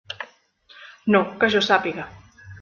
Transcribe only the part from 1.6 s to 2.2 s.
sàpiga.